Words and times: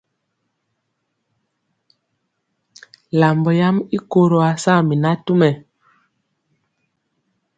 Lambɔ 3.19 3.51
yam 3.59 3.77
i 3.95 3.97
koro 4.11 4.37
ya 4.45 4.53
saa 4.63 4.81
mi 4.87 4.95
natumɛ. 5.01 5.49